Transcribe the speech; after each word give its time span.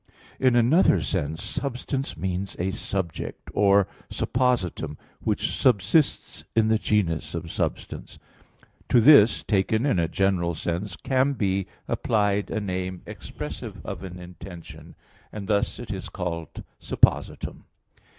In 0.39 0.55
another 0.55 0.99
sense 0.99 1.43
substance 1.43 2.17
means 2.17 2.55
a 2.57 2.71
subject 2.71 3.51
or 3.53 3.87
suppositum, 4.09 4.97
which 5.19 5.51
subsists 5.55 6.43
in 6.55 6.69
the 6.69 6.79
genus 6.79 7.35
of 7.35 7.51
substance. 7.51 8.17
To 8.89 8.99
this, 8.99 9.43
taken 9.43 9.85
in 9.85 9.99
a 9.99 10.07
general 10.07 10.55
sense, 10.55 10.95
can 10.95 11.33
be 11.33 11.67
applied 11.87 12.49
a 12.49 12.59
name 12.59 13.03
expressive 13.05 13.77
of 13.85 14.01
an 14.01 14.17
intention; 14.17 14.95
and 15.31 15.45
thus 15.47 15.77
it 15.77 15.91
is 15.93 16.09
called 16.09 16.63
_suppositum. 16.81 17.57